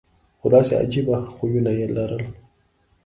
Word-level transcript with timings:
خو 0.39 0.47
داسې 0.53 0.73
عجیبه 0.83 1.17
خویونه 1.33 1.71
یې 1.79 1.87
لرل. 1.95 2.23